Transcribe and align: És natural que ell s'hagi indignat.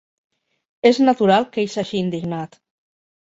És 0.89 0.99
natural 1.03 1.45
que 1.51 1.61
ell 1.65 1.69
s'hagi 1.75 2.01
indignat. 2.01 2.59